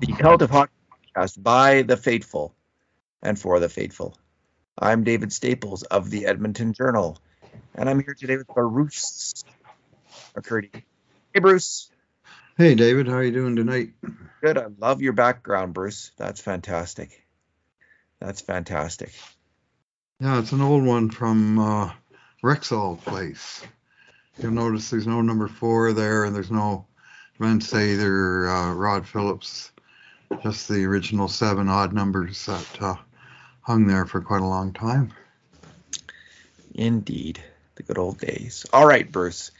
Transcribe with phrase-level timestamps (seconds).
[0.00, 0.72] the Cult of Hockey
[1.16, 2.54] podcast by the faithful
[3.22, 4.16] and for the faithful.
[4.78, 7.18] I'm David Staples of the Edmonton Journal,
[7.74, 9.44] and I'm here today with Bruce
[10.34, 10.82] McCurdy.
[11.32, 11.90] Hey, Bruce.
[12.56, 13.08] Hey, David.
[13.08, 13.90] How are you doing tonight?
[14.42, 14.58] Good.
[14.58, 16.10] I love your background, Bruce.
[16.18, 17.26] That's fantastic.
[18.20, 19.12] That's fantastic.
[20.20, 21.92] Yeah, it's an old one from uh,
[22.44, 23.62] Rexall Place.
[24.38, 26.86] You'll notice there's no number four there, and there's no
[27.40, 29.72] Vince Sather, uh, Rod Phillips,
[30.42, 32.96] just the original seven odd numbers that uh,
[33.62, 35.10] hung there for quite a long time.
[36.74, 37.42] Indeed,
[37.76, 38.66] the good old days.
[38.74, 39.52] All right, Bruce.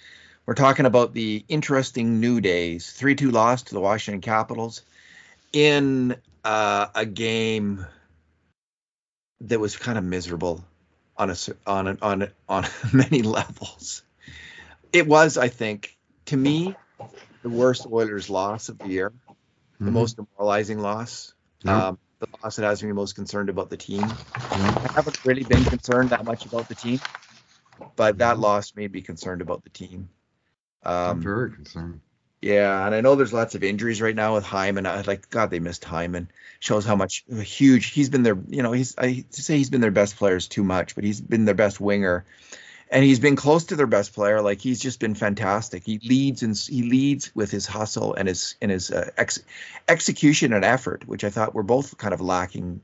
[0.44, 2.92] We're talking about the interesting new days.
[2.92, 4.82] 3 2 loss to the Washington Capitals
[5.54, 7.86] in uh, a game
[9.40, 10.62] that was kind of miserable
[11.16, 14.02] on a, on a, on a, on many levels.
[14.92, 16.74] It was, I think, to me,
[17.42, 19.84] the worst Oilers loss of the year, mm-hmm.
[19.84, 21.34] the most demoralizing loss.
[21.62, 21.74] Yep.
[21.74, 24.04] Um, the loss that has me most concerned about the team.
[24.34, 27.00] I haven't really been concerned that much about the team,
[27.96, 28.42] but that mm-hmm.
[28.42, 30.10] loss made me concerned about the team.
[30.82, 32.00] Um, I'm very concerned.
[32.42, 34.86] Yeah, and I know there's lots of injuries right now with Hyman.
[34.86, 36.30] I like God, they missed Hyman.
[36.58, 38.38] Shows how much huge he's been their.
[38.48, 41.20] You know, he's I to say he's been their best players too much, but he's
[41.20, 42.24] been their best winger,
[42.90, 44.42] and he's been close to their best player.
[44.42, 45.84] Like he's just been fantastic.
[45.84, 49.40] He leads and he leads with his hustle and his and his uh, ex,
[49.88, 52.82] execution and effort, which I thought were both kind of lacking.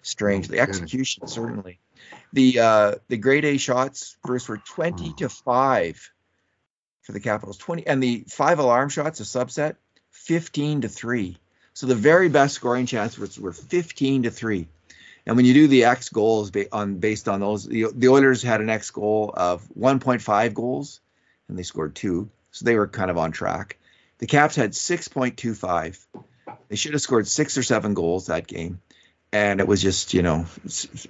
[0.00, 1.80] Strangely, execution certainly.
[2.32, 6.12] The uh the grade A shots, Bruce, were twenty to five
[7.08, 7.56] for the Capitals.
[7.56, 9.76] 20 and the five alarm shots, a subset,
[10.10, 11.38] 15 to 3.
[11.72, 14.68] So the very best scoring chances were 15 to 3.
[15.28, 18.62] And when you do the X goals on based on those, the, the Oilers had
[18.62, 21.00] an X goal of 1.5 goals,
[21.48, 23.76] and they scored two, so they were kind of on track.
[24.18, 25.98] The Caps had 6.25.
[26.70, 28.80] They should have scored six or seven goals that game,
[29.30, 30.46] and it was just you know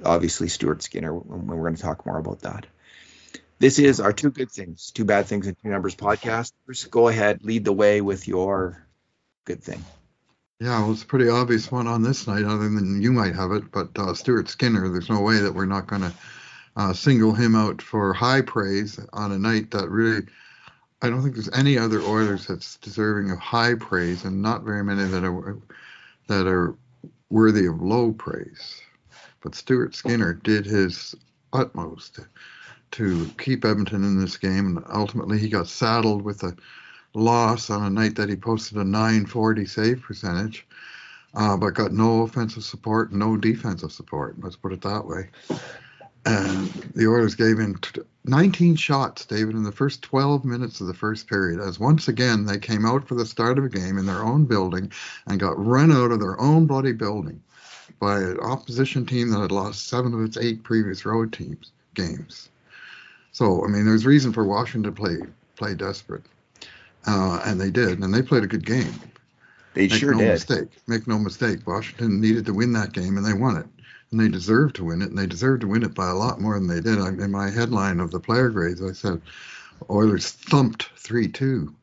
[0.04, 1.14] obviously Stuart Skinner.
[1.14, 2.66] We're going to talk more about that.
[3.60, 6.52] This is our two good things, two bad things, and two numbers podcast.
[6.66, 8.84] First, go ahead, lead the way with your
[9.44, 9.84] good thing.
[10.60, 13.52] Yeah, well, it's a pretty obvious one on this night, other than you might have
[13.52, 13.70] it.
[13.70, 16.12] But uh, Stuart Skinner, there's no way that we're not going to
[16.76, 20.26] uh, single him out for high praise on a night that really,
[21.00, 24.82] I don't think there's any other Oilers that's deserving of high praise, and not very
[24.82, 25.58] many that are
[26.26, 26.74] that are
[27.30, 28.80] worthy of low praise.
[29.40, 31.14] But Stuart Skinner did his
[31.52, 32.18] utmost
[32.90, 36.56] to keep Edmonton in this game, and ultimately he got saddled with a
[37.18, 40.66] loss on a night that he posted a 940 save percentage,
[41.34, 44.36] uh, but got no offensive support, no defensive support.
[44.40, 45.28] Let's put it that way.
[46.26, 47.76] And the Oilers gave in
[48.24, 52.44] 19 shots, David, in the first 12 minutes of the first period, as once again
[52.44, 54.92] they came out for the start of a game in their own building
[55.26, 57.40] and got run out of their own bloody building
[58.00, 62.50] by an opposition team that had lost seven of its eight previous road teams games.
[63.32, 65.16] So I mean, there's reason for Washington to play
[65.56, 66.22] play desperate,
[67.06, 68.92] uh, and they did, and they played a good game.
[69.74, 70.28] They Make sure no did.
[70.30, 70.68] Mistake.
[70.86, 71.66] Make no mistake.
[71.66, 73.66] Washington needed to win that game, and they won it.
[74.10, 76.40] And they deserved to win it, and they deserved to win it by a lot
[76.40, 76.98] more than they did.
[76.98, 79.20] I, in my headline of the player grades, I said
[79.90, 81.74] Oilers thumped three-two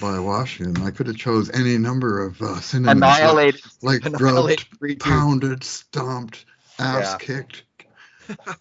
[0.00, 0.84] by Washington.
[0.84, 5.64] I could have chose any number of uh, synonyms annihilated, like, like annihilated, grubbed, pounded,
[5.64, 6.44] stomped,
[6.78, 7.18] ass yeah.
[7.18, 7.64] kicked,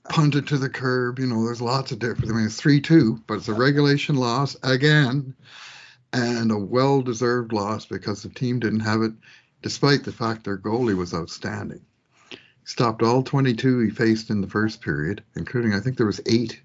[0.10, 1.20] punted to the curb.
[1.20, 2.32] You know, there's lots of different.
[2.32, 5.36] I mean, it's three two, but it's a regulation loss again,
[6.14, 9.14] and a well-deserved loss because the team didn't have it,
[9.62, 11.82] despite the fact their goalie was outstanding.
[12.30, 16.22] He stopped all 22 he faced in the first period, including I think there was
[16.26, 16.62] eight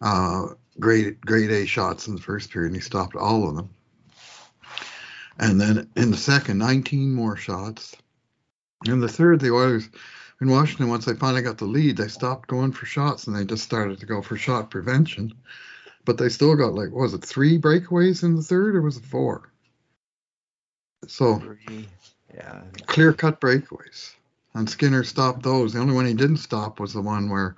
[0.00, 3.70] uh, grade grade A shots in the first period, and he stopped all of them.
[5.38, 7.96] And then in the second, 19 more shots.
[8.86, 9.88] In the third, the Oilers
[10.40, 13.44] in Washington, once they finally got the lead, they stopped going for shots and they
[13.44, 15.32] just started to go for shot prevention.
[16.04, 19.04] But they still got like, was it three breakaways in the third or was it
[19.04, 19.50] four?
[21.06, 21.40] So,
[22.34, 24.14] yeah, clear cut breakaways.
[24.54, 25.72] And Skinner stopped those.
[25.72, 27.56] The only one he didn't stop was the one where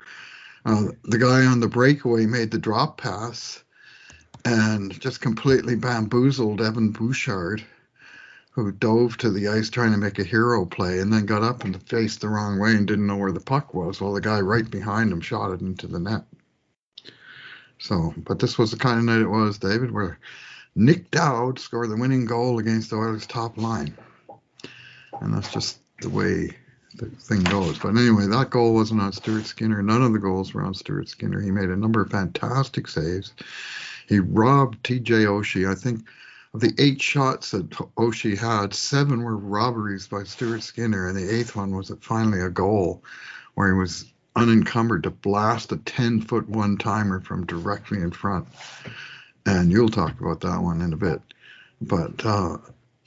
[0.65, 3.63] uh, the guy on the breakaway made the drop pass
[4.45, 7.65] and just completely bamboozled Evan Bouchard
[8.57, 11.63] who dove to the ice trying to make a hero play and then got up
[11.63, 14.01] and faced the wrong way and didn't know where the puck was.
[14.01, 16.23] Well, the guy right behind him shot it into the net.
[17.79, 20.19] So, but this was the kind of night it was, David, where
[20.75, 23.95] Nic Dowd scored the winning goal against the Oilers' top line.
[25.21, 26.57] And that's just the way
[26.95, 27.79] the thing goes.
[27.79, 29.83] But anyway, that goal wasn't on Stuart Skinner.
[29.83, 31.43] None of the goals were on Stuart Skinner.
[31.43, 33.35] He made a number of fantastic saves.
[34.09, 36.07] He robbed TJ Oshie, I think
[36.57, 41.35] of the eight shots that Oshie had, seven were robberies by Stuart Skinner, and the
[41.35, 43.05] eighth one was finally a goal
[43.55, 44.07] where he was
[44.37, 48.49] unencumbered to blast a 10 foot one timer from directly in front.
[49.45, 51.21] And you'll talk about that one in a bit.
[51.83, 52.57] But uh,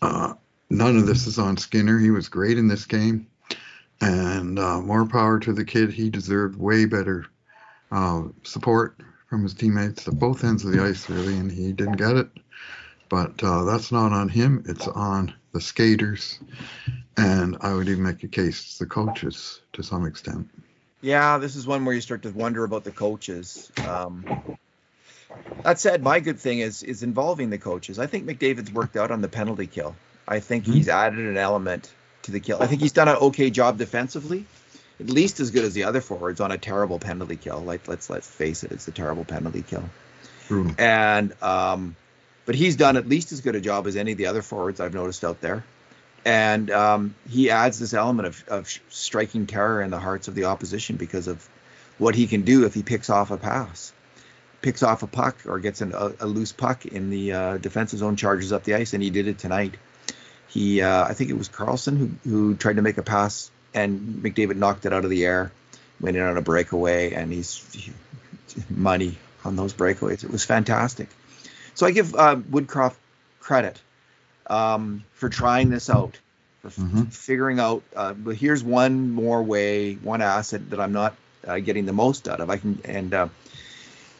[0.01, 0.33] uh,
[0.69, 1.97] none of this is on Skinner.
[1.97, 3.25] He was great in this game.
[3.99, 5.91] And uh, more power to the kid.
[5.91, 7.25] He deserved way better
[7.91, 11.97] uh, support from his teammates at both ends of the ice, really, and he didn't
[11.97, 12.29] get it.
[13.09, 16.39] But uh, that's not on him, it's on the skaters.
[17.17, 20.49] And I would even make a case it's the coaches to some extent.
[21.01, 23.71] Yeah, this is one where you start to wonder about the coaches.
[23.87, 24.57] Um,
[25.63, 27.99] that said, my good thing is is involving the coaches.
[27.99, 29.95] I think McDavid's worked out on the penalty kill.
[30.27, 30.73] I think mm-hmm.
[30.73, 31.91] he's added an element
[32.23, 32.61] to the kill.
[32.61, 34.45] I think he's done an okay job defensively
[34.99, 37.59] at least as good as the other forwards on a terrible penalty kill.
[37.59, 39.89] Like let's let's face it, it's a terrible penalty kill.
[40.49, 40.79] Mm.
[40.79, 41.95] And um,
[42.49, 44.79] but he's done at least as good a job as any of the other forwards
[44.79, 45.63] I've noticed out there.
[46.25, 50.45] And um, he adds this element of, of striking terror in the hearts of the
[50.45, 51.47] opposition because of
[51.99, 53.93] what he can do if he picks off a pass,
[54.63, 57.99] picks off a puck or gets an, a, a, loose puck in the uh, defensive
[57.99, 59.75] zone, charges up the ice, and he did it tonight.
[60.47, 64.23] He, uh, I think it was Carlson who who tried to make a pass and
[64.23, 65.51] McDavid knocked it out of the air,
[66.01, 67.93] went in on a breakaway, and he's he,
[68.71, 70.23] money on those breakaways.
[70.23, 71.09] It was fantastic.
[71.79, 72.97] So I give uh, Woodcroft
[73.39, 73.79] credit
[74.47, 76.19] um, for trying this out,
[76.61, 77.03] for mm-hmm.
[77.03, 77.83] figuring out.
[77.95, 81.15] Uh, but here's one more way, one asset that I'm not
[81.47, 82.49] uh, getting the most out of.
[82.49, 83.27] I can and uh,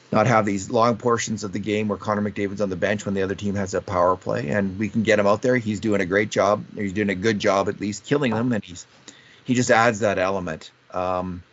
[0.10, 3.14] not have these long portions of the game where Connor McDavid's on the bench when
[3.14, 5.58] the other team has a power play, and we can get him out there.
[5.58, 6.64] He's doing a great job.
[6.76, 8.88] He's doing a good job at least killing them, and he's
[9.44, 11.44] he just adds that element um,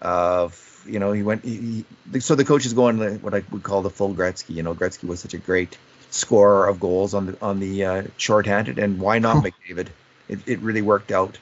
[0.00, 3.62] of you know he went he, he, so the coach is going what I would
[3.62, 4.54] call the full Gretzky.
[4.54, 5.76] You know Gretzky was such a great
[6.10, 9.88] scorer of goals on the on the uh, shorthanded, and why not McDavid?
[10.28, 11.38] It, it really worked out.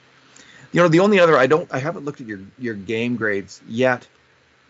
[0.73, 3.61] You know the only other I don't I haven't looked at your your game grades
[3.69, 4.07] yet.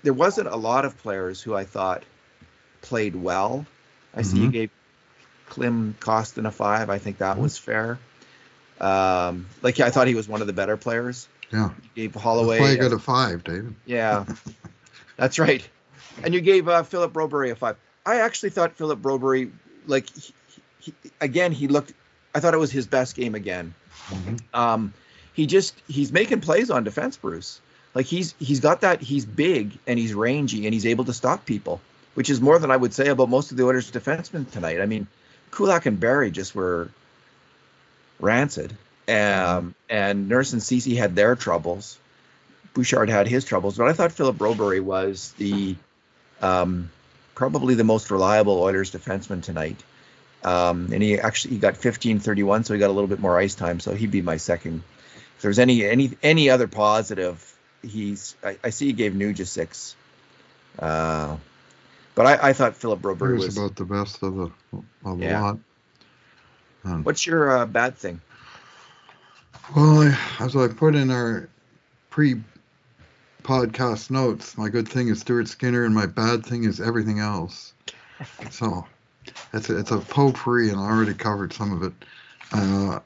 [0.02, 2.04] There wasn't a lot of players who I thought
[2.82, 3.66] played well.
[4.14, 4.30] I mm-hmm.
[4.30, 4.52] see you mm-hmm.
[4.52, 4.70] gave
[5.48, 6.90] Klim Kostin a five.
[6.90, 7.42] I think that mm-hmm.
[7.42, 7.98] was fair.
[8.80, 11.26] Um, like I thought he was one of the better players.
[11.52, 11.70] Yeah.
[11.94, 12.58] You gave Holloway.
[12.58, 13.74] Play got a five, David.
[13.86, 14.24] Yeah,
[15.16, 15.66] that's right.
[16.22, 17.76] And you gave uh, Philip Broberg a five.
[18.04, 19.52] I actually thought Philip Broberg,
[19.86, 20.34] like, he,
[20.80, 21.92] he, again, he looked.
[22.34, 23.74] I thought it was his best game again.
[24.08, 24.36] Mm-hmm.
[24.54, 24.94] Um,
[25.32, 27.60] he just he's making plays on defense, Bruce.
[27.94, 29.00] Like he's he's got that.
[29.00, 31.80] He's big and he's rangy and he's able to stop people,
[32.14, 34.80] which is more than I would say about most of the Oilers' defensemen tonight.
[34.80, 35.06] I mean,
[35.50, 36.90] Kulak and Barrie just were
[38.20, 38.76] rancid.
[39.08, 41.98] Um, and Nurse and Ceci had their troubles.
[42.74, 45.76] Bouchard had his troubles, but I thought Philip Broberg was the
[46.40, 46.90] um,
[47.34, 49.82] probably the most reliable Oilers defenseman tonight.
[50.44, 53.54] Um, and he actually he got 15-31, so he got a little bit more ice
[53.54, 53.80] time.
[53.80, 54.82] So he'd be my second.
[55.36, 59.46] If there's any any any other positive, he's I, I see he gave Nuge a
[59.46, 59.96] six.
[60.78, 61.36] Uh,
[62.14, 64.50] but I, I thought Philip Broberg was, was, about the best of the
[65.04, 65.40] of the yeah.
[65.40, 65.58] lot.
[66.82, 67.02] Hmm.
[67.02, 68.20] What's your uh, bad thing?
[69.76, 71.48] Well, as I put in our
[72.10, 77.74] pre-podcast notes, my good thing is Stuart Skinner, and my bad thing is everything else.
[78.50, 78.86] so
[79.52, 81.92] it's a, it's a potpourri, and I already covered some of it.
[82.52, 83.00] Uh,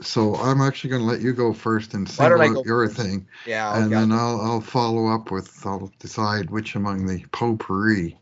[0.00, 3.00] so I'm actually going to let you go first and single out your first?
[3.00, 3.26] thing.
[3.46, 8.18] Yeah, and then I'll I'll follow up with I'll decide which among the potpourri.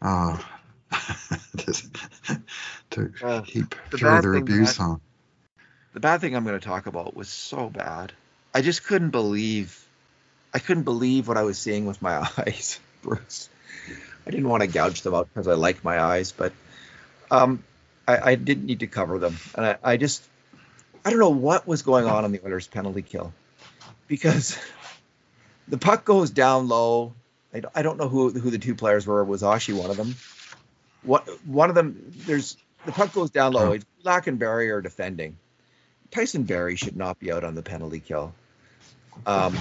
[0.00, 0.38] Uh,
[2.90, 5.00] to uh, keep further abuse on.
[5.92, 8.12] The bad thing I'm going to talk about was so bad.
[8.54, 9.86] I just couldn't believe,
[10.52, 13.48] I couldn't believe what I was seeing with my eyes, Bruce.
[14.26, 16.52] I didn't want to gouge them out because I like my eyes, but
[17.30, 17.64] um,
[18.06, 20.22] I, I didn't need to cover them, and I, I just,
[21.04, 23.32] I don't know what was going on on the Oilers' penalty kill,
[24.06, 24.58] because
[25.68, 27.14] the puck goes down low.
[27.54, 29.24] I, I don't know who who the two players were.
[29.24, 30.14] Was Oshie one of them?
[31.02, 32.12] What one of them?
[32.26, 33.72] There's the puck goes down low.
[33.72, 35.36] It's Lack and Barrie are defending.
[36.10, 38.32] Tyson Barrie should not be out on the penalty kill.
[39.26, 39.56] Um,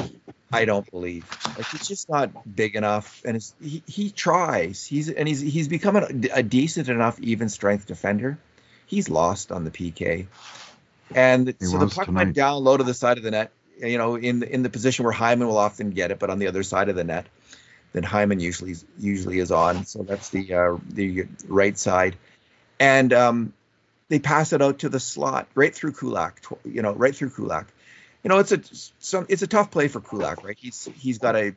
[0.52, 1.26] I don't believe.
[1.58, 4.86] Like he's just not big enough, and he he tries.
[4.86, 8.38] He's and he's he's become a, a, decent enough even strength defender.
[8.86, 10.28] He's lost on the PK,
[11.14, 12.26] and he so the puck tonight.
[12.26, 13.52] went down low to the side of the net.
[13.80, 16.40] You know, in the, in the position where Hyman will often get it, but on
[16.40, 17.28] the other side of the net
[17.94, 19.86] than Hyman usually usually is on.
[19.86, 22.16] So that's the uh, the right side,
[22.80, 23.54] and um,
[24.10, 26.42] they pass it out to the slot right through Kulak.
[26.66, 27.68] You know, right through Kulak.
[28.24, 28.62] You know, it's a
[29.00, 30.58] some it's a tough play for Kulak, right?
[30.60, 31.56] He's he's got a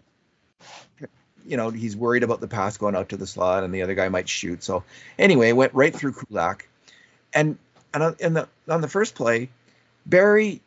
[1.47, 3.95] you know he's worried about the pass going out to the slot and the other
[3.95, 4.63] guy might shoot.
[4.63, 4.85] So
[5.19, 6.69] anyway, went right through Kulak.
[7.33, 7.59] And
[7.95, 9.51] and on, the on the first play,
[10.07, 10.61] Barrie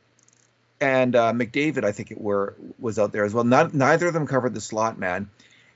[0.81, 3.43] and uh, McDavid, I think it were was out there as well.
[3.43, 5.29] Not, neither of them covered the slot man,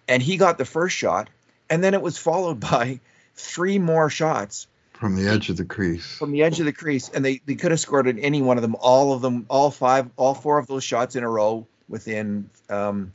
[0.07, 1.29] and he got the first shot,
[1.69, 2.99] and then it was followed by
[3.35, 6.17] three more shots from the edge of the crease.
[6.17, 8.57] From the edge of the crease, and they they could have scored at any one
[8.57, 8.75] of them.
[8.79, 13.13] All of them, all five, all four of those shots in a row within um,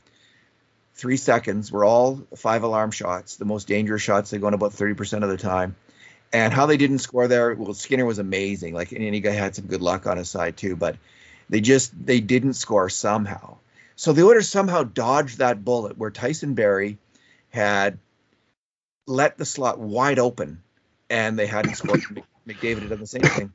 [0.95, 4.29] three seconds were all five alarm shots, the most dangerous shots.
[4.29, 5.75] They go in about thirty percent of the time.
[6.31, 8.73] And how they didn't score there, well, Skinner was amazing.
[8.73, 10.95] Like, and he had some good luck on his side too, but
[11.47, 13.57] they just they didn't score somehow.
[13.95, 16.97] So the Oilers somehow dodged that bullet where Tyson Barrie
[17.51, 17.99] had
[19.05, 20.63] let the slot wide open,
[21.09, 22.01] and they hadn't scored.
[22.47, 23.53] McDavid had done the same thing,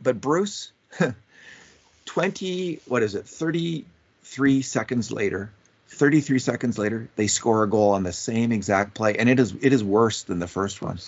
[0.00, 0.72] but Bruce,
[2.04, 3.84] twenty what is it, thirty
[4.22, 5.50] three seconds later,
[5.92, 9.54] 33 seconds later, they score a goal on the same exact play, and it is
[9.60, 10.98] it is worse than the first one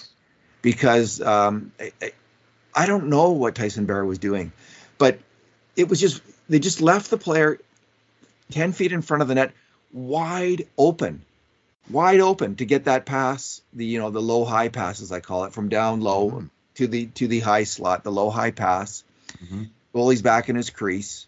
[0.62, 2.12] because um, I,
[2.75, 4.52] I, don't know what Tyson Barrie was doing,
[4.99, 5.19] but
[5.75, 7.59] it was just they just left the player
[8.50, 9.52] ten feet in front of the net,
[9.93, 11.25] wide open,
[11.91, 13.61] wide open to get that pass.
[13.73, 16.47] The you know the low high pass as I call it from down low mm-hmm.
[16.76, 19.05] to the to the high slot, the low high pass.
[19.43, 19.64] Mm-hmm.
[19.95, 21.26] Goalie's back in his crease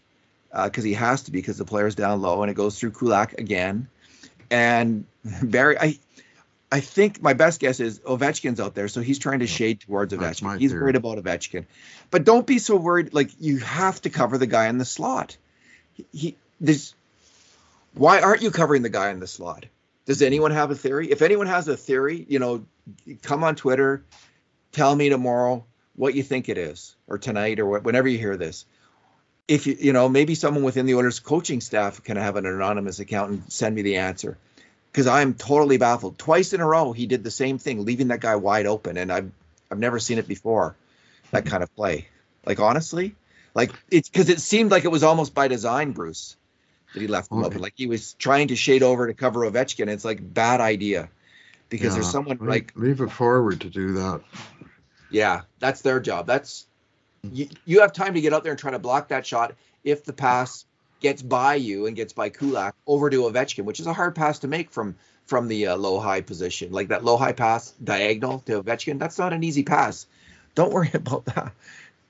[0.51, 2.93] because uh, he has to be because the player's down low, and it goes through
[2.93, 3.89] Kulak again.
[4.51, 5.05] And
[5.43, 5.99] Barrie, I
[6.71, 10.13] I think my best guess is Ovechkin's out there, so he's trying to shade towards
[10.13, 10.59] Ovechkin.
[10.59, 11.67] He's worried about Ovechkin,
[12.11, 13.15] but don't be so worried.
[13.15, 15.37] Like you have to cover the guy in the slot.
[15.95, 16.95] He, he there's
[17.95, 19.67] why aren't you covering the guy in the slot?
[20.07, 21.11] Does anyone have a theory?
[21.11, 22.65] If anyone has a theory, you know,
[23.23, 24.05] come on Twitter,
[24.73, 25.65] tell me tomorrow
[25.97, 28.65] what you think it is, or tonight, or whenever you hear this.
[29.49, 33.01] If you, you know, maybe someone within the Oilers coaching staff can have an anonymous
[33.01, 34.39] account and send me the answer
[34.97, 36.19] because I'm totally baffled.
[36.19, 39.13] Twice in a row, he did the same thing, leaving that guy wide open, and
[39.13, 39.31] I've
[39.71, 40.75] I've never seen it before.
[41.33, 42.09] That kind of play,
[42.45, 43.15] like honestly,
[43.55, 46.37] like it's because it seemed like it was almost by design, Bruce,
[46.95, 47.47] that he left him okay.
[47.47, 47.61] open.
[47.61, 49.89] Like he was trying to shade over to cover Ovechkin.
[49.89, 51.09] It's like bad idea
[51.69, 54.23] because yeah, there's someone leave, like leave it forward to do that.
[55.11, 56.27] Yeah, that's their job.
[56.27, 56.67] That's
[57.23, 60.05] you, you have time to get out there and try to block that shot if
[60.05, 60.65] the pass
[61.01, 64.41] gets by you and gets by Kulak over to Ovechkin, which is a hard pass
[64.41, 68.41] to make from from the uh, low high position, like that low high pass diagonal
[68.41, 68.99] to Ovechkin.
[68.99, 70.07] That's not an easy pass.
[70.55, 71.53] Don't worry about that.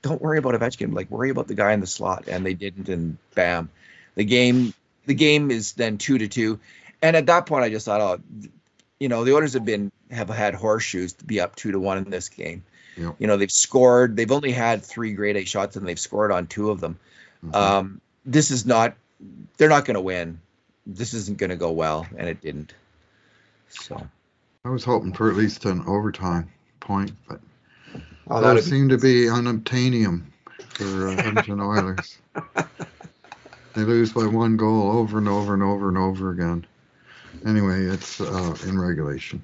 [0.01, 0.93] Don't worry about Ovechkin.
[0.93, 3.69] Like worry about the guy in the slot, and they didn't, and bam,
[4.17, 4.73] the game
[5.05, 6.59] the game is then two to two,
[7.01, 8.49] and at that point I just thought, oh,
[8.99, 11.99] you know, the Oilers have been have had horseshoes to be up two to one
[11.99, 12.63] in this game.
[12.97, 13.15] Yep.
[13.19, 14.17] You know, they've scored.
[14.17, 16.99] They've only had three grade A shots, and they've scored on two of them.
[17.45, 17.55] Mm-hmm.
[17.55, 18.95] Um, this is not
[19.57, 20.41] they're not going to win.
[20.87, 22.73] This isn't going to go well, and it didn't.
[23.69, 24.01] So
[24.65, 27.39] I was hoping for at least an overtime point, but
[28.29, 30.23] oh, that seemed to be unobtainium
[30.69, 32.17] for uh, Edmonton Oilers.
[33.77, 36.65] they lose by one goal over and over and over and over again.
[37.45, 39.41] Anyway, it's uh, in regulation.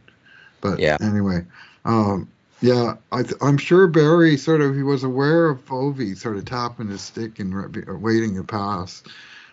[0.61, 0.97] But yeah.
[1.01, 1.45] anyway,
[1.85, 2.27] um,
[2.61, 6.87] yeah, I am sure Barrie sort of he was aware of Ovi sort of tapping
[6.87, 9.03] his stick and re- waiting a pass,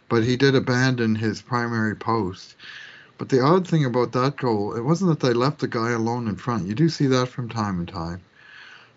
[0.09, 2.55] but he did abandon his primary post.
[3.19, 6.27] But the odd thing about that goal, it wasn't that they left the guy alone
[6.27, 6.67] in front.
[6.69, 8.23] You do see that from time to time.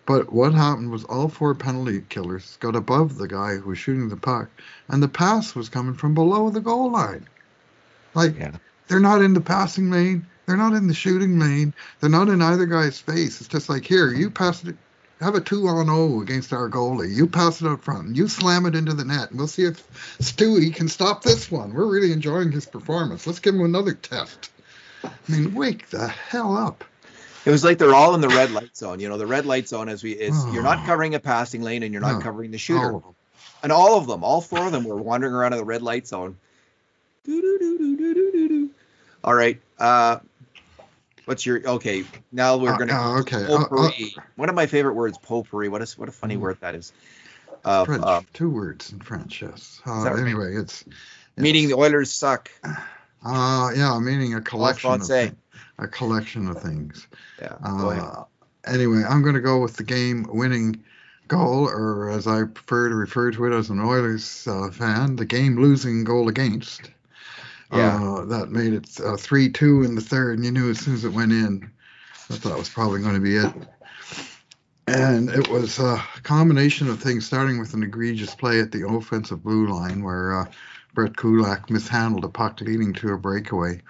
[0.06, 4.10] But what happened was all four penalty killers got above the guy who was shooting
[4.10, 4.50] the puck,
[4.90, 7.28] and the pass was coming from below the goal line.
[8.14, 8.58] Like yeah.
[8.88, 10.28] they're not in the passing lane.
[10.46, 11.74] They're not in the shooting lane.
[12.00, 13.40] They're not in either guy's face.
[13.40, 14.76] It's just like here, you pass it,
[15.22, 17.16] have a two on zero against our goalie.
[17.16, 18.18] You pass it out front.
[18.18, 19.30] You slam it into the net.
[19.30, 21.74] And we'll see if Stewie can stop this one.
[21.74, 23.26] We're really enjoying his performance.
[23.26, 24.52] Let's give him another test.
[25.04, 26.84] I mean, wake the hell up.
[27.46, 29.00] It was like they're all in the red light zone.
[29.00, 30.54] You know, the red light zone is we is oh.
[30.54, 32.22] you're not covering a passing lane and you're not no.
[32.22, 32.94] covering the shooter.
[32.94, 33.16] All
[33.62, 36.08] and all of them, all four of them were wandering around in the red light
[36.08, 36.38] zone.
[39.24, 39.60] All right.
[39.80, 40.20] Uh,
[41.26, 42.04] What's your okay?
[42.32, 43.46] Now we're uh, gonna uh, okay.
[43.46, 44.14] Uh, potpourri.
[44.18, 45.70] Uh, One of my favorite words, potpourri.
[45.70, 46.42] What is what a funny mm.
[46.42, 46.92] word that is.
[47.64, 49.82] Uh, French, um, two words in French, yes.
[49.86, 50.94] Uh, anyway, it's, it's
[51.38, 52.52] meaning the Oilers suck.
[53.24, 55.02] Uh, yeah, meaning a collection of
[55.78, 57.08] a collection of things.
[57.42, 57.56] Yeah.
[57.64, 58.24] Uh,
[58.66, 60.84] anyway, I'm going to go with the game-winning
[61.28, 65.26] goal, or as I prefer to refer to it as an Oilers uh, fan, the
[65.26, 66.92] game-losing goal against.
[67.72, 67.96] Yeah.
[67.96, 70.94] Uh, that made it uh, 3 2 in the third, and you knew as soon
[70.94, 71.72] as it went in,
[72.30, 73.54] I thought was probably going to be it.
[74.86, 79.42] And it was a combination of things, starting with an egregious play at the offensive
[79.42, 80.46] blue line where uh,
[80.94, 83.82] Brett Kulak mishandled a puck leading to a breakaway.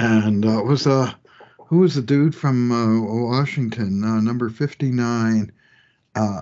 [0.00, 1.12] And uh, was uh,
[1.58, 5.52] who was the dude from uh, Washington, uh, number 59?
[6.16, 6.40] uh,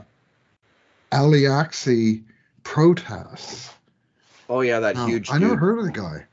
[1.12, 2.22] Aliaksei
[2.62, 3.70] Protas.
[4.48, 5.30] Oh yeah, that huge.
[5.30, 5.60] I never dude.
[5.60, 6.24] heard of the guy.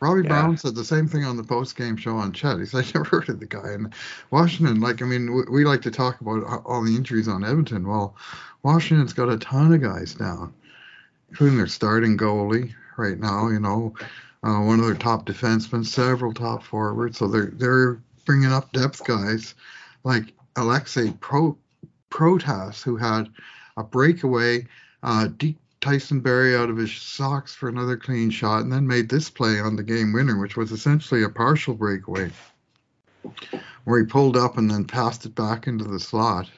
[0.00, 0.28] Robbie Yeah.
[0.28, 2.58] Brown said the same thing on the post game show on CHED.
[2.60, 3.68] He said, I never heard of the guy.
[3.72, 3.92] And
[4.30, 7.86] Washington, like, I mean, we, we like to talk about all the injuries on Edmonton.
[7.86, 8.16] Well,
[8.62, 10.54] Washington's got a ton of guys down,
[11.28, 13.94] including their starting goalie right now, you know,
[14.44, 17.18] uh, one of their top defensemen, several top forwards.
[17.18, 19.54] So they're, they're bringing up depth guys
[20.04, 21.56] like Alexei Pro,
[22.10, 23.28] Protas, who had
[23.76, 24.66] a breakaway,
[25.02, 29.08] uh, deep Tyson Barrie out of his socks for another clean shot, and then made
[29.08, 32.30] this play on the game winner, which was essentially a partial breakaway,
[33.84, 36.48] where he pulled up and then passed it back into the slot.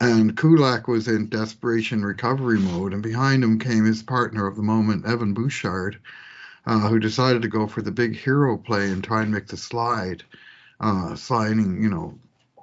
[0.00, 4.62] And Kulak was in desperation recovery mode, and behind him came his partner of the
[4.62, 5.98] moment, Evan Bouchard,
[6.66, 9.56] uh, who decided to go for the big hero play and try and make the
[9.56, 10.22] slide,
[10.80, 12.18] uh, sliding, you know,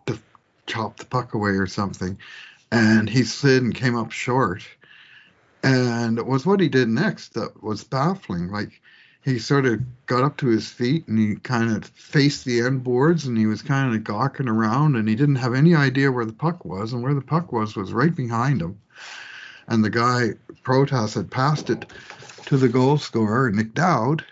[0.06, 0.20] to
[0.66, 2.18] chop the puck away or something.
[2.72, 4.64] And he slid and came up short
[5.64, 8.50] and it was what he did next that was baffling.
[8.50, 8.82] Like
[9.24, 12.84] he sort of got up to his feet and he kind of faced the end
[12.84, 16.26] boards and he was kind of gawking around and he didn't have any idea where
[16.26, 18.80] the puck was and where the puck was was right behind him.
[19.70, 20.32] And the guy
[20.64, 21.86] Protas had passed it
[22.48, 24.26] to the goal scorer Nic Dowd,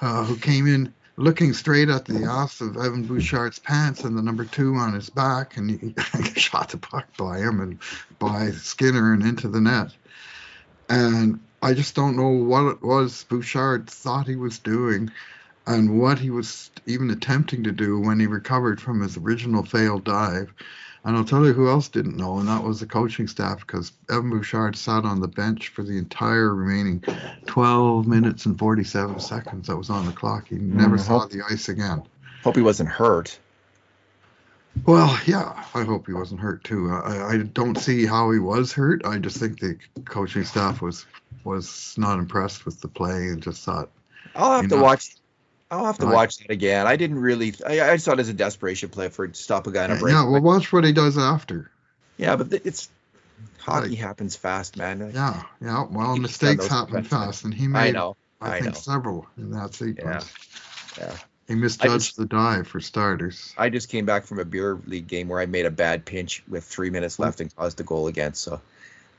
[0.00, 4.22] uh, who came in looking straight at the ass of Evan Bouchard's pants and the
[4.22, 5.94] number two on his back, and he
[6.40, 7.78] shot the puck by him and
[8.18, 9.90] by Skinner and into the net.
[10.88, 15.10] And I just don't know what it was Bouchard thought he was doing
[15.66, 20.04] and what he was even attempting to do when he recovered from his original failed
[20.04, 20.52] dive.
[21.04, 23.90] And I'll tell you who else didn't know, and that was the coaching staff because
[24.08, 27.02] Evan Bouchard sat on the bench for the entire remaining
[27.46, 30.46] 12 minutes and 47 seconds that was on the clock.
[30.48, 31.00] He never Mhm.
[31.00, 32.02] saw the ice again.
[32.44, 33.36] Hope he wasn't hurt.
[34.86, 36.90] Well, yeah, I hope he wasn't hurt too.
[36.90, 39.04] I, I don't see how he was hurt.
[39.04, 41.04] I just think the coaching staff was
[41.44, 43.90] was not impressed with the play and just thought,
[44.36, 44.82] I'll have to know.
[44.82, 45.16] watch.
[45.72, 46.14] I'll have to Right.
[46.14, 46.86] watch that again.
[46.86, 47.54] I didn't really.
[47.66, 49.96] I, I saw it as a desperation play for to stop a guy on a
[49.96, 50.12] break.
[50.12, 51.70] yeah, well, watch what he does after.
[52.18, 52.90] Yeah, but it's
[53.58, 55.10] hockey Like- happens fast, man.
[55.14, 55.84] Yeah, yeah.
[55.90, 57.78] Well, mistakes happen fast, and he made.
[57.88, 58.16] I know.
[58.40, 58.80] I, I think, know.
[58.80, 60.30] several in that sequence.
[60.98, 61.04] Yeah.
[61.06, 61.16] yeah.
[61.48, 63.54] He misjudged just- the dive for starters.
[63.56, 66.42] I just came back from a beer league game where I made a bad pinch
[66.48, 68.42] with three minutes left and caused a goal against.
[68.42, 68.60] So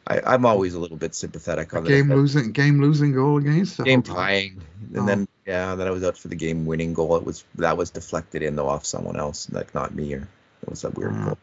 [0.06, 3.78] I, I'm always a little bit sympathetic on the game losing, game losing goal against
[3.78, 4.62] the game tying,
[4.94, 5.06] and Oh.
[5.06, 7.16] then yeah, then I was out for the game winning goal.
[7.18, 10.28] It was that was deflected in though off someone else, like not me, or
[10.62, 11.26] it was a weird Mm.
[11.26, 11.38] goal.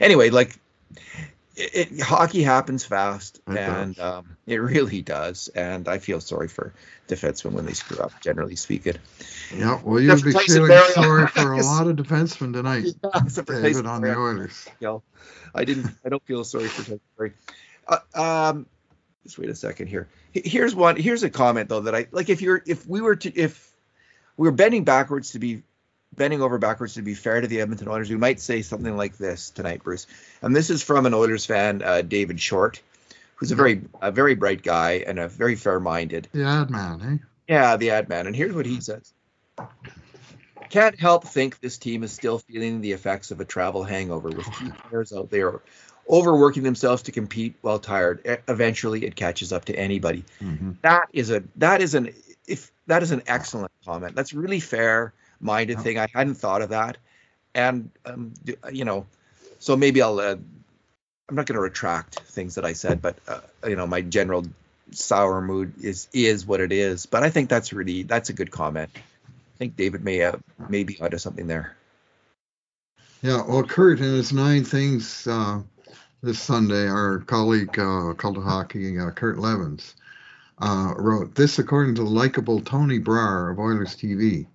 [0.00, 0.58] Anyway, like
[1.56, 5.48] it, it, hockey happens fast, It and um, it really does.
[5.48, 6.72] And I feel sorry for
[7.08, 8.96] defensemen when they screw up, generally speaking.
[9.56, 12.94] Yeah, well, you'll Jeff be feeling sorry for a lot of defensemen tonight,
[13.30, 14.66] for David, on the Oilers.
[15.54, 15.90] I didn't.
[16.04, 17.32] I don't feel sorry for Barrie.
[17.86, 18.66] Uh, um,
[19.24, 20.08] just wait a second here.
[20.32, 20.96] Here's one.
[20.96, 22.28] Here's a comment though that I like.
[22.28, 23.72] If you're, if we were to, if
[24.36, 25.62] we were bending backwards to be,
[26.14, 29.16] bending over backwards to be fair to the Edmonton Oilers, we might say something like
[29.16, 30.06] this tonight, Bruce.
[30.42, 32.80] And this is from an Oilers fan, uh, David Short,
[33.36, 36.28] who's a very, a very bright guy and a very fair-minded.
[36.32, 37.26] The ad man, eh?
[37.48, 38.26] Yeah, the ad man.
[38.26, 39.12] And here's what he says.
[40.70, 44.46] Can't help think this team is still feeling the effects of a travel hangover with
[44.58, 45.60] key players out there
[46.08, 48.40] overworking themselves to compete while tired.
[48.48, 50.24] Eventually it catches up to anybody.
[50.40, 52.12] hmm That is a that is an
[52.46, 54.14] if that is an excellent comment.
[54.14, 55.98] That's really fair minded thing.
[55.98, 56.98] I hadn't thought of that.
[57.54, 58.34] And um,
[58.72, 59.06] you know,
[59.58, 60.36] so maybe I'll uh,
[61.28, 64.44] I'm not going to retract things that I said, but uh, you know, my general
[64.90, 67.06] sour mood is is what it is.
[67.06, 68.90] But I think that's really that's a good comment.
[68.94, 70.36] I think David may uh,
[70.68, 71.76] may be onto something there.
[73.22, 75.60] Yeah, well, Kurt in his nine things uh,
[76.22, 79.94] this Sunday, our colleague, uh, of Hockey, uh, Kurt Leavins,
[80.60, 84.46] uh, wrote this according to the likable Tony Brar of Oilers TV.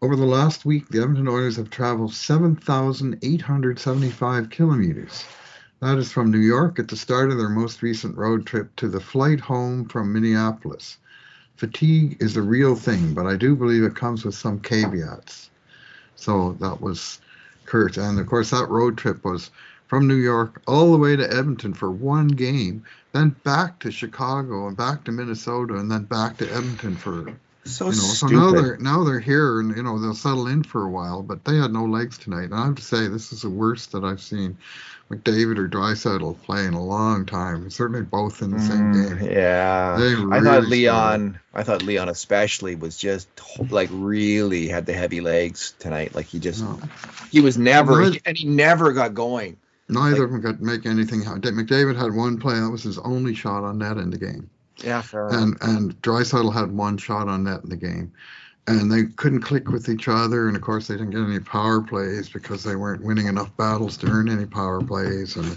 [0.00, 5.26] Over the last week, the Edmonton Oilers have traveled 7,875 kilometers.
[5.80, 8.88] That is from New York at the start of their most recent road trip to
[8.88, 10.96] the flight home from Minneapolis.
[11.56, 15.50] Fatigue is a real thing, but I do believe it comes with some caveats.
[16.14, 17.20] So that was
[17.66, 17.98] Kurt.
[17.98, 19.50] And of course, that road trip was
[19.86, 24.66] from New York all the way to Edmonton for one game, then back to Chicago
[24.68, 27.32] and back to Minnesota, and then back to Edmonton for
[27.64, 28.14] So you know.
[28.14, 28.34] So stupid.
[28.34, 31.22] now they're now they're here, and you know they'll settle in for a while.
[31.22, 33.92] But they had no legs tonight, and I have to say this is the worst
[33.92, 34.56] that I've seen
[35.10, 37.70] McDavid or Draisaitl play in a long time.
[37.70, 39.30] Certainly both in the same Mm, game.
[39.30, 39.96] Yeah.
[39.98, 43.28] They I thought really Leon I thought Leon especially was just
[43.70, 46.14] like really had the heavy legs tonight.
[46.14, 46.80] Like he just No.
[47.30, 49.56] he was never and he never got going.
[49.88, 51.22] Neither like, of them could make anything.
[51.22, 51.42] Happen.
[51.42, 54.50] McDavid had one play that was his only shot on net in the game.
[54.82, 55.28] Yeah, fair.
[55.28, 58.12] And and Draisaitl had one shot on net in the game,
[58.66, 60.48] and they couldn't click with each other.
[60.48, 63.96] And of course, they didn't get any power plays because they weren't winning enough battles
[63.98, 65.36] to earn any power plays.
[65.36, 65.56] And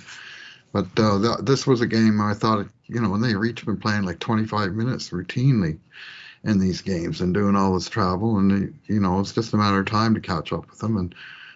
[0.71, 3.77] but uh, th- this was a game I thought, you know, when they each been
[3.77, 5.79] playing like 25 minutes routinely
[6.43, 9.79] in these games and doing all this travel, and you know, it's just a matter
[9.79, 10.97] of time to catch up with them.
[10.97, 11.15] And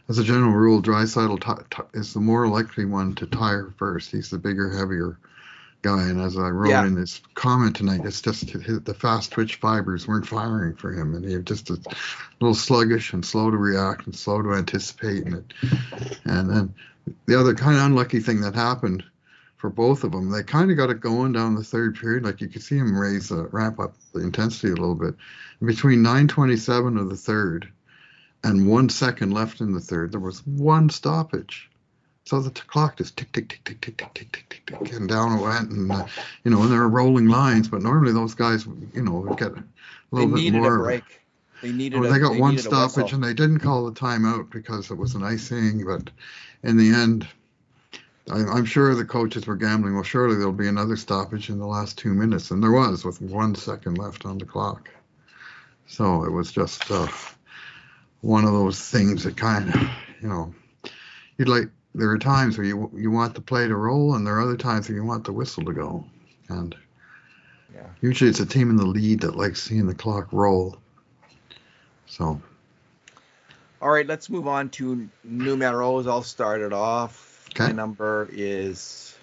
[0.10, 4.12] as a general rule, Draisaitl t- t- is the more likely one to tire first.
[4.12, 5.18] He's the bigger, heavier
[5.82, 6.04] guy.
[6.04, 6.86] And as I wrote yeah.
[6.86, 11.16] in this comment tonight, it's just his, the fast twitch fibers weren't firing for him,
[11.16, 11.80] and he was just a
[12.42, 15.24] little sluggish and slow to react and slow to anticipate.
[15.24, 15.54] And it,
[16.26, 16.74] and then
[17.26, 19.04] the other kind of unlucky thing that happened
[19.58, 22.26] for both of them, they kind of got it going down the third period.
[22.26, 25.16] Like you could see him raise the ramp up the intensity a little bit.
[25.60, 27.72] And between 9:27 of the third
[28.44, 31.70] and one second left in the third, there was one stoppage.
[32.26, 35.10] So the clock just tick, tick, tick, tick, tick, tick, tick, tick, tick, tick, and
[35.10, 35.72] down it went.
[35.72, 36.06] And, uh,
[36.46, 39.64] you know, and there are rolling lines, but normally those guys, you know, get a
[40.12, 40.62] little they bit more.
[40.62, 41.22] They needed a break.
[41.62, 42.00] They needed.
[42.00, 45.16] Well, they got they one stoppage, and they didn't call the timeout because it was
[45.16, 45.86] an icing.
[45.86, 46.10] But
[46.62, 47.28] in the end,
[48.30, 49.94] I, I'm sure the coaches were gambling.
[49.94, 53.22] Well, surely there'll be another stoppage in the last two minutes, and there was with
[53.22, 54.90] one second left on the clock.
[55.88, 57.08] So it was just uh,
[58.24, 59.82] one of those things that kind of,
[60.22, 60.56] you know,
[61.38, 64.36] you'd like there are times where you you want the play to roll, and there
[64.36, 66.06] are other times where you want the whistle to go.
[66.48, 66.74] And
[67.76, 67.82] yeah.
[68.02, 70.78] usually it's a team in the lead that likes seeing the clock roll.
[72.08, 72.42] So.
[73.82, 76.08] All right, let's move on to numeros.
[76.08, 77.46] I'll start it off.
[77.50, 77.66] Okay.
[77.66, 79.14] My number is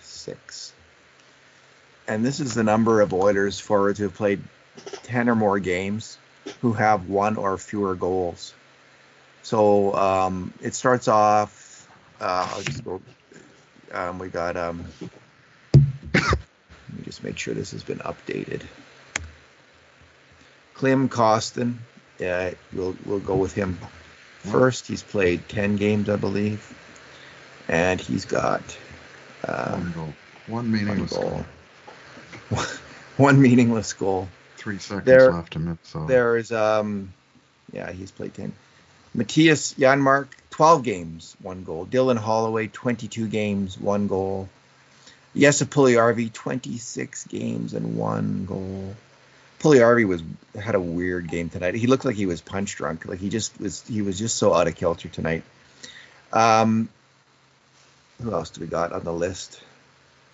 [0.00, 0.72] six.
[2.06, 4.40] And this is the number of Oilers forwards who have played
[5.02, 6.18] 10 or more games
[6.60, 8.54] who have one or fewer goals.
[9.42, 11.66] So um, it starts off
[12.20, 13.00] uh, I'll just go.
[13.92, 14.56] Um, we got.
[14.56, 14.84] Um,
[16.14, 16.24] let
[16.92, 18.62] me just make sure this has been updated.
[20.74, 21.76] Klim Kostin.
[22.18, 23.78] Yeah, we'll we'll go with him
[24.38, 24.86] first.
[24.86, 26.74] He's played ten games, I believe,
[27.68, 28.62] and he's got
[29.46, 30.14] um, one goal,
[30.46, 31.44] one meaningless one goal.
[32.50, 32.64] goal.
[33.18, 34.28] one meaningless goal.
[34.66, 35.78] Three seconds there, left in it.
[35.84, 37.12] So there is um,
[37.72, 38.52] yeah, he's played ten.
[39.16, 41.86] Mattias Janmark, 12 games, one goal.
[41.86, 44.48] Dylan Holloway, 22 games, one goal.
[45.36, 48.96] Jesse Puljujarvi, 26 games and one goal.
[49.60, 50.24] Puljujarvi was
[50.60, 51.76] had a weird game tonight.
[51.76, 53.06] He looked like he was punch drunk.
[53.06, 55.44] Like he just was he was just so out of kilter tonight.
[56.32, 56.88] Um,
[58.20, 59.60] who else do we got on the list?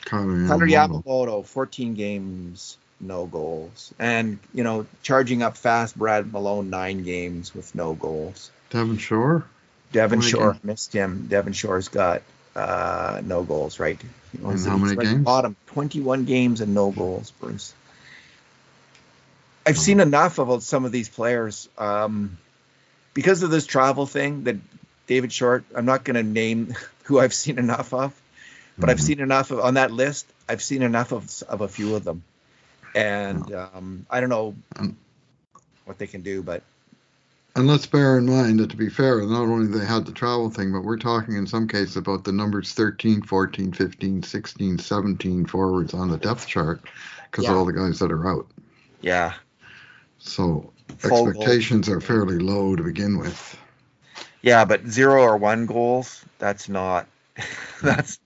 [0.07, 3.92] Kailer Yamamoto, 14 games, no goals.
[3.98, 8.50] And, you know, charging up fast, Brad Malone, nine games with no goals.
[8.70, 9.44] Devin Shore?
[9.92, 11.26] Devin Shore missed him.
[11.28, 12.22] Devin Shore's got
[12.56, 14.00] uh, no goals, right?
[14.42, 15.24] how many games?
[15.24, 17.74] Bottom 21 games and no goals, Bruce.
[19.66, 22.38] I've seen enough of some of these players um,
[23.14, 24.56] because of this travel thing that
[25.06, 25.64] David Short.
[25.74, 28.20] I'm not going to name who I've seen enough of,
[28.78, 28.90] but mm-hmm.
[28.90, 30.26] I've seen enough of on that list.
[30.48, 32.22] I've seen enough of of a few of them,
[32.94, 34.55] and um, I don't know
[35.85, 36.62] what they can do, but
[37.55, 40.48] and let's bear in mind that to be fair, not only they had the travel
[40.48, 45.46] thing, but we're talking in some cases about the numbers 13, 14, 15, 16, 17
[45.46, 46.81] forwards on the depth chart
[47.31, 47.52] because yeah.
[47.52, 48.46] all the guys that are out.
[49.02, 49.35] Yeah.
[50.18, 51.98] So Full expectations goal.
[51.98, 53.59] are fairly low to begin with.
[54.40, 57.07] Yeah, but zero or one goals, that's not
[57.83, 58.18] that's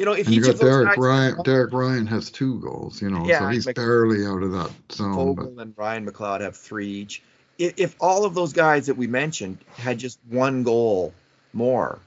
[0.00, 3.24] you know, if and you got Derek Ryan, Derek Ryan has two goals, you know,
[3.26, 5.14] yeah, so he's Mc, barely out of that zone.
[5.14, 5.62] Foegele but.
[5.62, 7.22] and Ryan McLeod have three each
[7.60, 11.12] if, if all of those guys that we mentioned had just one goal
[11.52, 11.98] more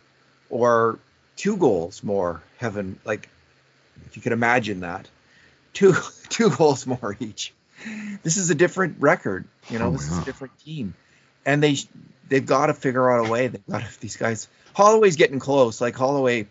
[0.49, 0.99] or
[1.35, 3.29] two goals more, heaven, like
[4.07, 5.07] if you could imagine that,
[5.73, 5.93] two
[6.29, 7.53] two goals more each.
[8.23, 9.87] This is a different record, you know.
[9.87, 10.17] Oh, this yeah.
[10.17, 10.95] is a different team,
[11.45, 11.77] and they
[12.29, 13.47] they've got to figure out a way.
[13.47, 14.47] They've got to, these guys.
[14.73, 15.81] Holloway's getting close.
[15.81, 16.47] Like Holloway,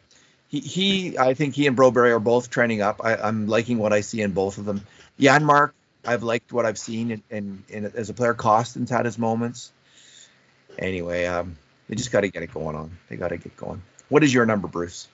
[0.53, 3.01] he, he I think he and Broberg are both trending up.
[3.03, 4.87] I, I'm liking what I see in both of them.
[5.19, 5.73] Janmark
[6.05, 9.73] I've liked what I've seen, and, as a player, Kostin's had his moments.
[10.79, 11.57] Anyway, um,
[11.89, 12.99] they just got to get it going on.
[13.09, 13.83] They got to get going.
[14.09, 15.09] What is your number, Bruce?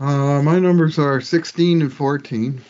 [0.00, 2.60] Uh, my numbers are 16 and 14.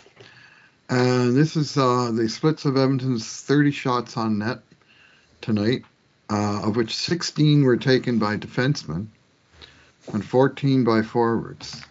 [0.88, 4.59] And this is uh, the splits of Edmonton's 30 shots on net
[5.40, 5.83] tonight,
[6.31, 9.07] uh, of which 16 were taken by defensemen
[10.12, 11.83] and 14 by forwards.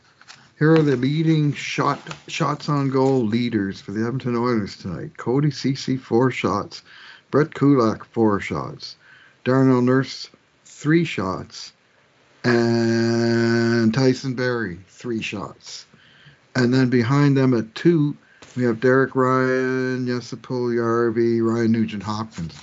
[0.57, 5.17] Here are the leading shot shots on goal leaders for the Edmonton Oilers tonight.
[5.17, 6.81] Cody Ceci, four shots.
[7.29, 8.95] Brett Kulak, four shots.
[9.43, 10.29] Darnell Nurse,
[10.63, 11.73] three shots.
[12.45, 15.87] and Tyson Barrie, three shots.
[16.55, 18.15] And then behind them at two,
[18.55, 22.57] we have Derek Ryan, Jesse Yarvi, Ryan Nugent Hopkins.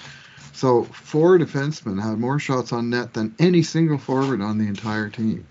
[0.55, 5.11] So four defensemen had more shots on net than any single forward on the entire
[5.11, 5.47] team.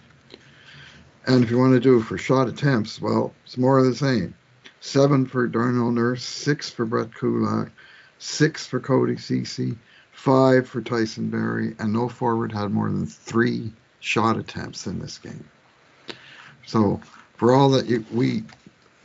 [1.28, 3.96] And if you want to do it for shot attempts, well, it's more of the
[3.96, 4.34] same.
[4.80, 7.70] Seven for Darnell Nurse, six for Brett Kulak,
[8.18, 9.78] six for Cody Ceci,
[10.12, 15.20] five for Tyson Barrie, and no forward had more than three shot attempts in this
[15.20, 15.48] game.
[16.66, 17.00] So
[17.38, 18.44] for all that you, we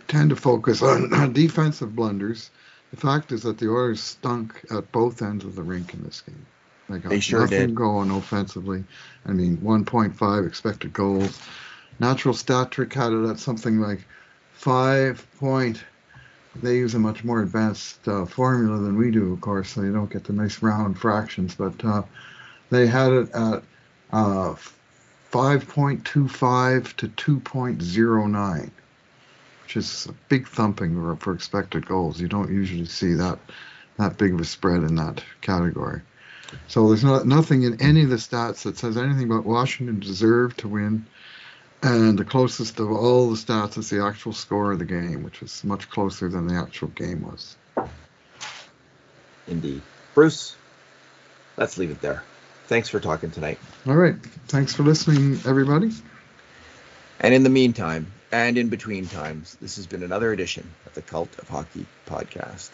[0.09, 2.51] tend to focus on, on defensive blunders,
[2.91, 6.23] the fact is that the Oilers stunk at both ends of the rink in this
[6.23, 6.47] game.
[6.89, 7.75] They got They sure nothing did.
[7.75, 8.85] going offensively.
[9.27, 11.39] I mean, 1.5 expected goals.
[11.99, 14.05] Natural stat trick had it at something like
[14.53, 15.83] five point.
[16.63, 19.93] They use a much more advanced uh, formula than we do, of course, so you
[19.93, 21.55] don't get the nice round fractions.
[21.55, 22.03] But uh,
[22.71, 23.63] they had it at
[24.13, 24.55] uh,
[25.33, 28.71] 5.25 to 2.09,
[29.63, 32.21] which is a big thumping for, expected goals.
[32.21, 33.39] You don't usually see that
[33.99, 36.03] that big of a spread in that category.
[36.69, 40.59] So there's not nothing in any of the stats that says anything about Washington deserved
[40.59, 41.07] to win.
[41.87, 45.41] And the closest of all the stats is the actual score of the game, which
[45.41, 47.55] was much closer than the actual game was.
[49.47, 49.83] Indeed.
[50.13, 50.57] Bruce,
[51.57, 52.25] let's leave it there.
[52.67, 53.61] Thanks for talking tonight.
[53.87, 54.17] All right.
[54.49, 55.93] Thanks for listening, everybody.
[57.21, 61.03] And in the meantime, and in between times, this has been another edition of the
[61.03, 62.71] Cult of Hockey podcast.